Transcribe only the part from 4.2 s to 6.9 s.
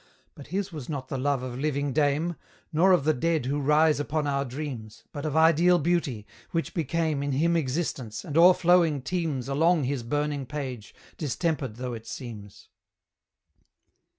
our dreams, But of Ideal beauty, which